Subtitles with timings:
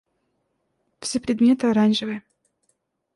[0.99, 2.23] Все предметы оранжевые.